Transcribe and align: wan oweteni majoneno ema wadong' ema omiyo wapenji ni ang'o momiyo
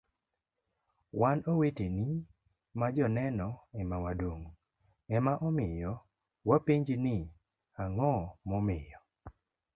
wan 1.19 1.39
oweteni 1.51 2.07
majoneno 2.79 3.49
ema 3.79 3.97
wadong' 4.03 4.45
ema 5.17 5.33
omiyo 5.47 5.93
wapenji 6.49 6.95
ni 7.05 7.17
ang'o 7.83 8.13
momiyo 8.49 8.99